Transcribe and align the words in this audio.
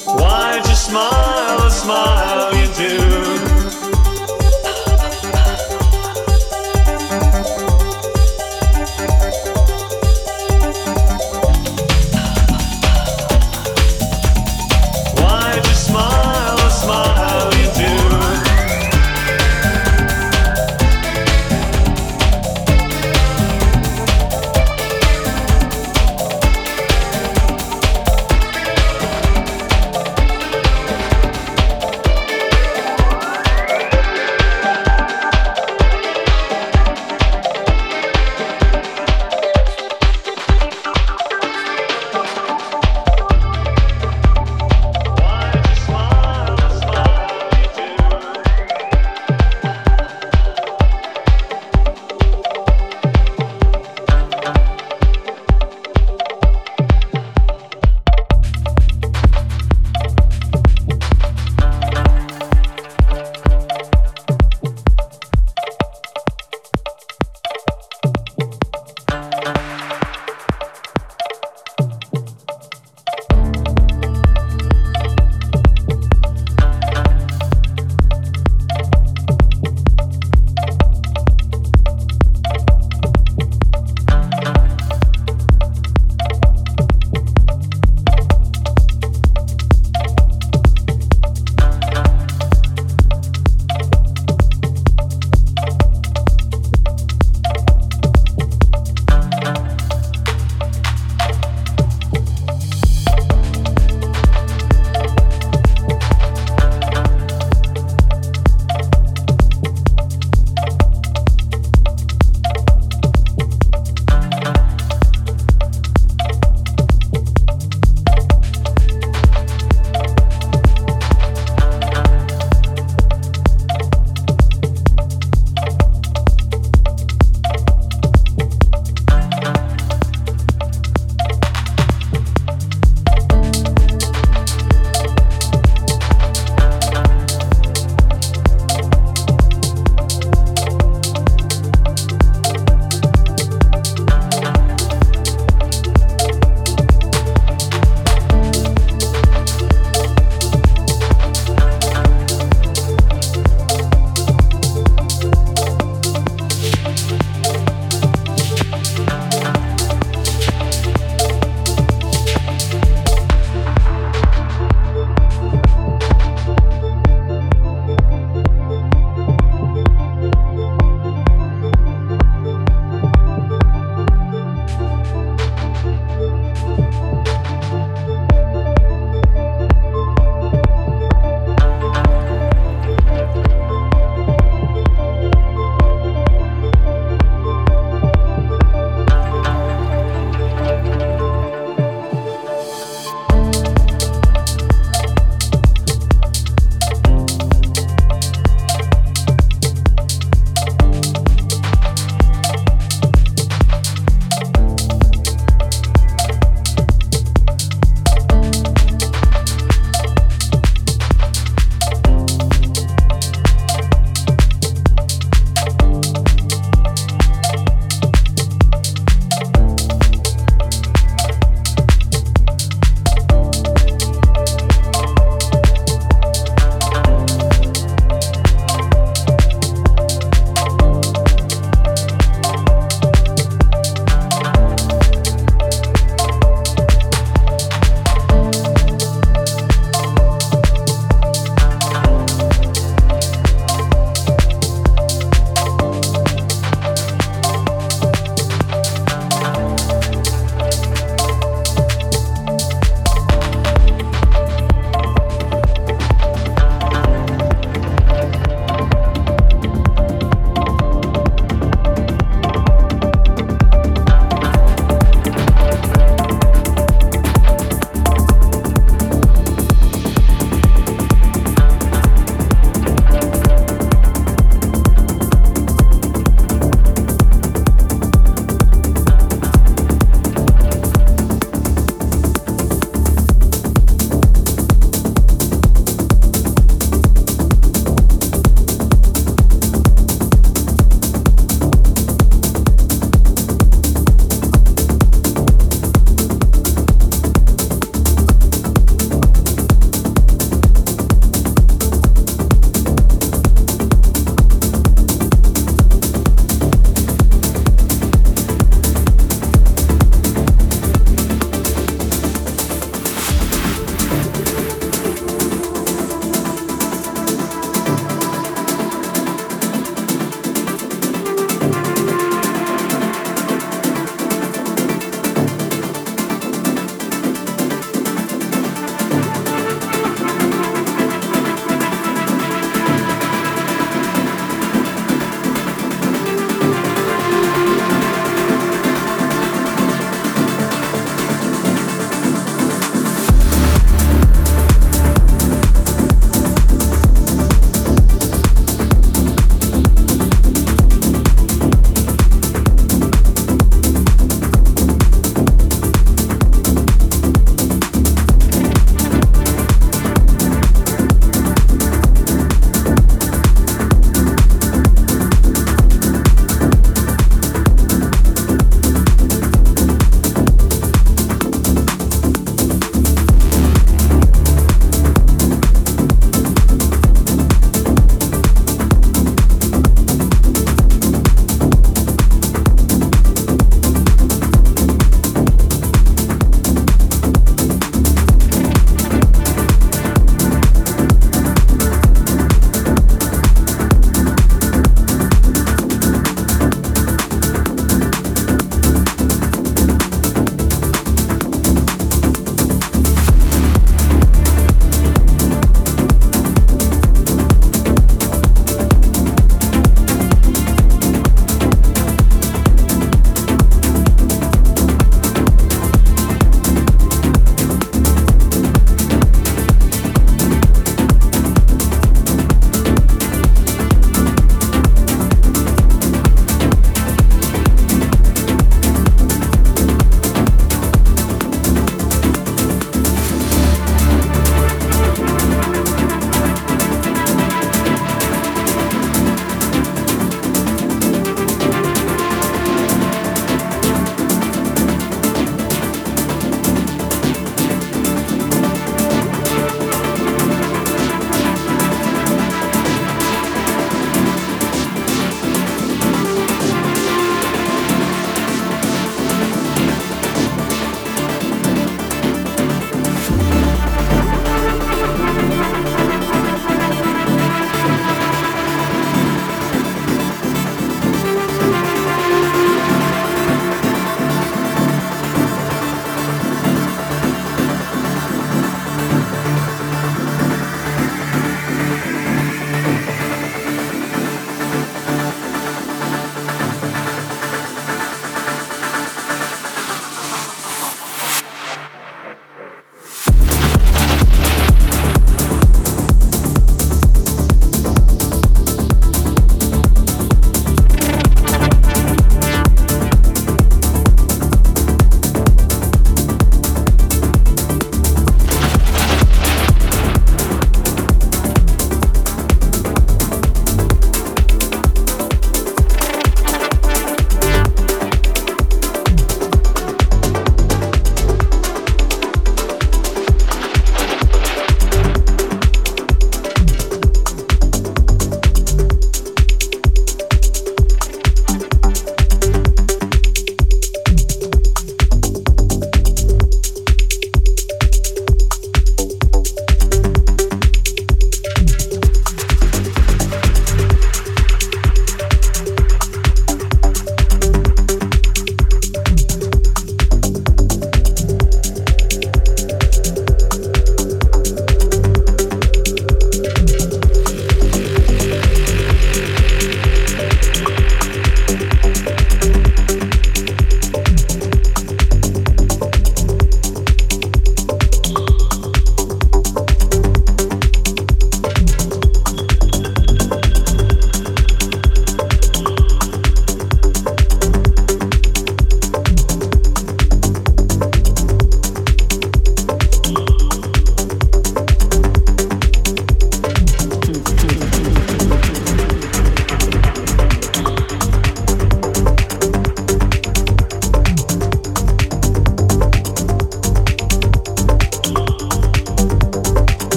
Why 0.00 0.58
just 0.64 0.86
smile, 0.86 1.70
smile 1.70 2.54
you 2.56 2.66
do? 2.74 3.61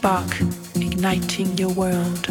Spark 0.00 0.40
igniting 0.76 1.58
your 1.58 1.68
world. 1.74 2.22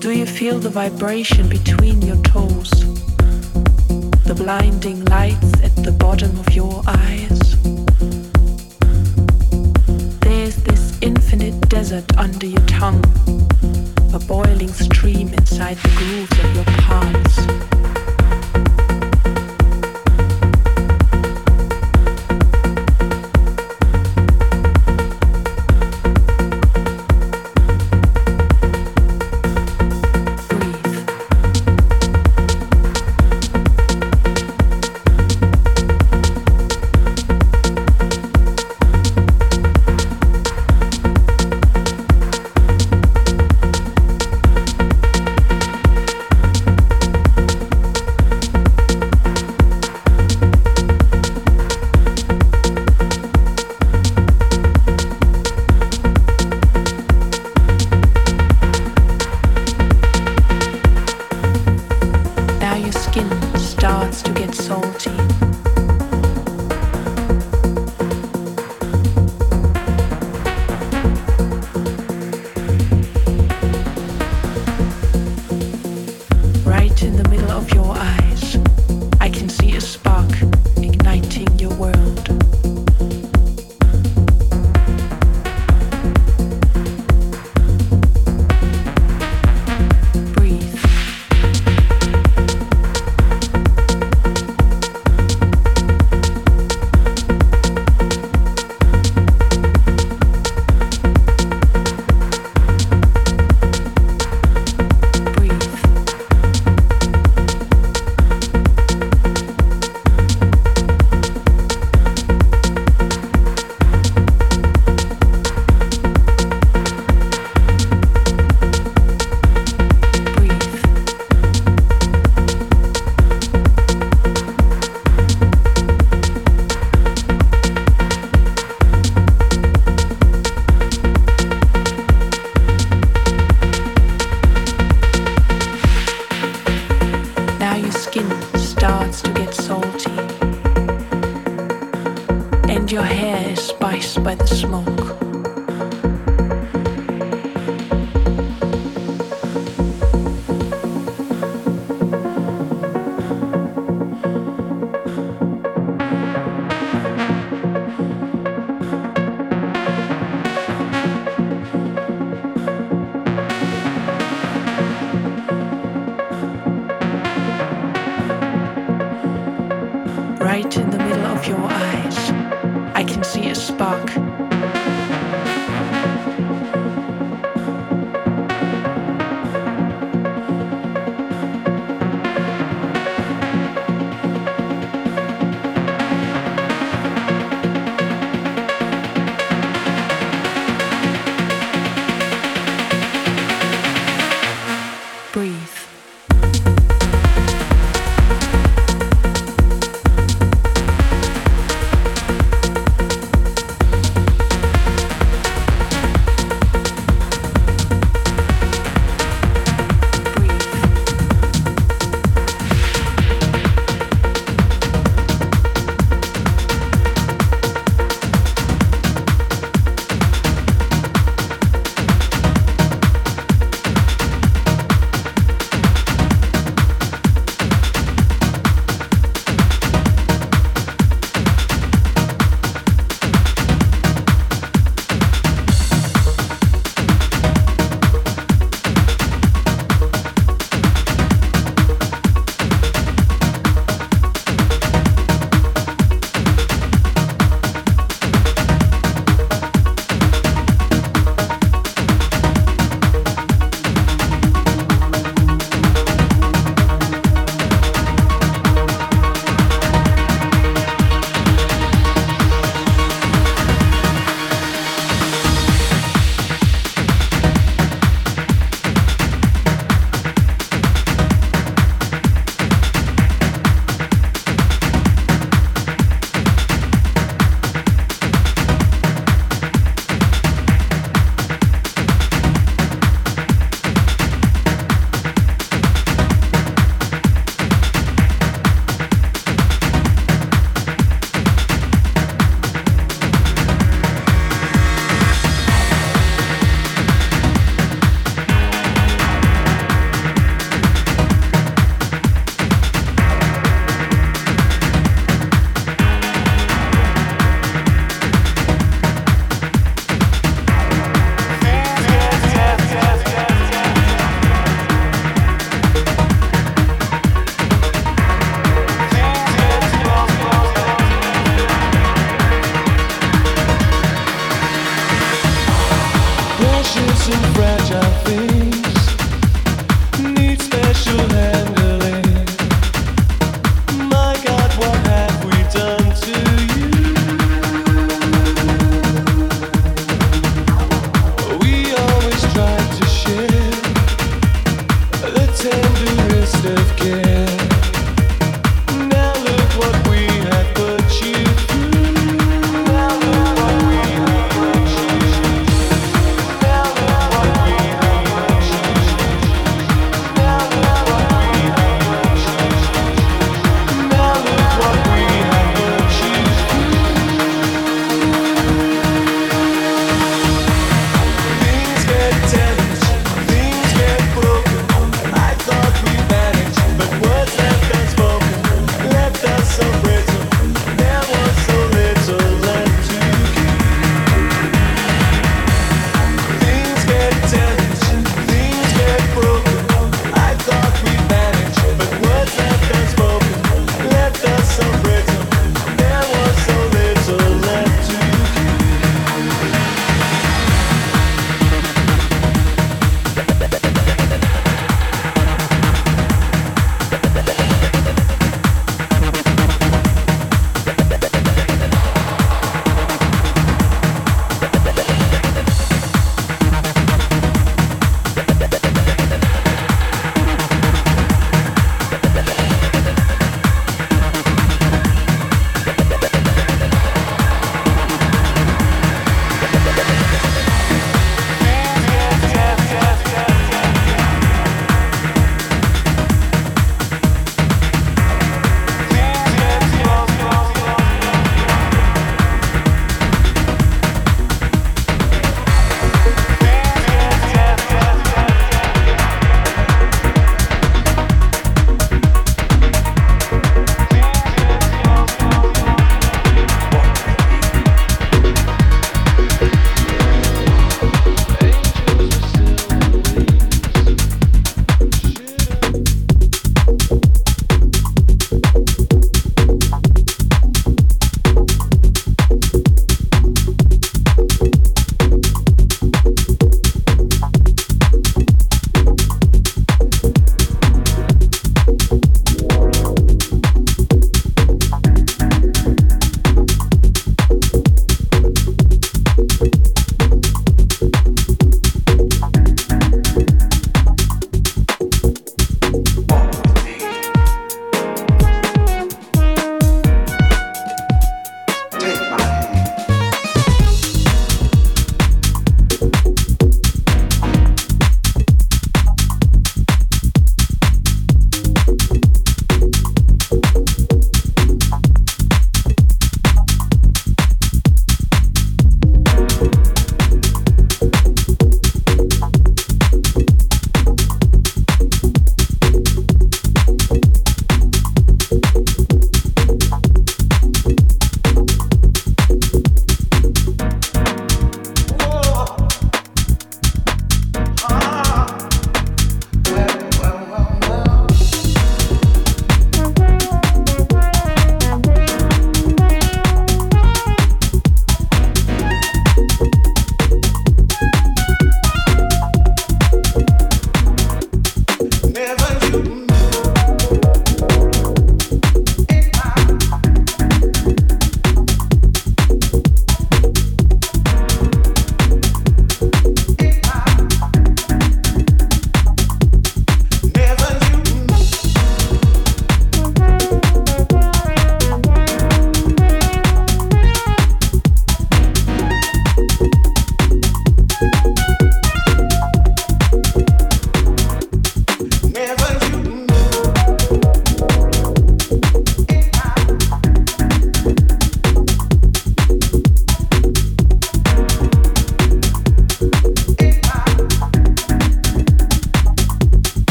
Do 0.00 0.10
you 0.10 0.26
feel 0.26 0.58
the 0.58 0.70
vibration 0.72 1.48
between 1.48 2.02
your 2.02 2.20
toes? 2.24 2.70
The 4.24 4.34
blinding 4.34 5.04
lights 5.04 5.52
at 5.62 5.76
the 5.76 5.94
bottom 5.96 6.36
of 6.36 6.52
your 6.52 6.82
eyes? 6.88 7.38
There's 10.18 10.56
this 10.64 10.98
infinite 11.00 11.68
desert 11.68 12.18
under 12.18 12.46
your 12.46 12.66
tongue, 12.66 13.04
a 14.12 14.18
boiling 14.18 14.72
stream 14.72 15.28
inside 15.28 15.76
the 15.76 15.92
grooves 15.96 16.36
of 16.44 16.56
your 16.56 16.64
palms. 16.82 17.71